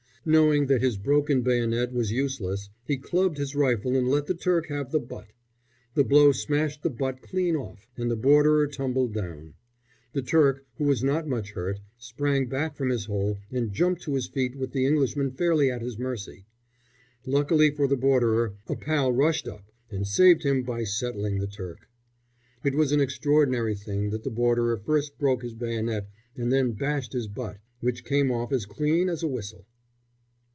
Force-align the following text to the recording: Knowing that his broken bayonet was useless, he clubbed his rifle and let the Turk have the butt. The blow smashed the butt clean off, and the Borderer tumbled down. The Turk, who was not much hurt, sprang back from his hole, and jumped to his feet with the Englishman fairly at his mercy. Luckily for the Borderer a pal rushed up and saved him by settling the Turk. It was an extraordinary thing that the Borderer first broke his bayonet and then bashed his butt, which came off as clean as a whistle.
Knowing 0.23 0.67
that 0.67 0.83
his 0.83 0.97
broken 0.99 1.41
bayonet 1.41 1.91
was 1.91 2.11
useless, 2.11 2.69
he 2.85 2.95
clubbed 2.95 3.39
his 3.39 3.55
rifle 3.55 3.95
and 3.97 4.07
let 4.07 4.27
the 4.27 4.35
Turk 4.35 4.67
have 4.67 4.91
the 4.91 4.99
butt. 4.99 5.25
The 5.95 6.03
blow 6.03 6.31
smashed 6.31 6.83
the 6.83 6.91
butt 6.91 7.23
clean 7.23 7.55
off, 7.55 7.87
and 7.97 8.11
the 8.11 8.15
Borderer 8.15 8.67
tumbled 8.67 9.15
down. 9.15 9.55
The 10.13 10.21
Turk, 10.21 10.63
who 10.77 10.83
was 10.83 11.03
not 11.03 11.27
much 11.27 11.53
hurt, 11.53 11.79
sprang 11.97 12.45
back 12.45 12.75
from 12.75 12.89
his 12.89 13.05
hole, 13.07 13.39
and 13.51 13.73
jumped 13.73 14.03
to 14.03 14.13
his 14.13 14.27
feet 14.27 14.55
with 14.55 14.73
the 14.73 14.85
Englishman 14.85 15.31
fairly 15.31 15.71
at 15.71 15.81
his 15.81 15.97
mercy. 15.97 16.45
Luckily 17.25 17.71
for 17.71 17.87
the 17.87 17.97
Borderer 17.97 18.53
a 18.67 18.75
pal 18.75 19.11
rushed 19.11 19.47
up 19.47 19.71
and 19.89 20.05
saved 20.05 20.43
him 20.43 20.61
by 20.61 20.83
settling 20.83 21.39
the 21.39 21.47
Turk. 21.47 21.87
It 22.63 22.75
was 22.75 22.91
an 22.91 23.01
extraordinary 23.01 23.73
thing 23.73 24.11
that 24.11 24.21
the 24.23 24.29
Borderer 24.29 24.77
first 24.77 25.17
broke 25.17 25.41
his 25.41 25.55
bayonet 25.55 26.05
and 26.37 26.53
then 26.53 26.73
bashed 26.73 27.13
his 27.13 27.25
butt, 27.27 27.57
which 27.79 28.05
came 28.05 28.29
off 28.29 28.53
as 28.53 28.67
clean 28.67 29.09
as 29.09 29.23
a 29.23 29.27
whistle. 29.27 29.65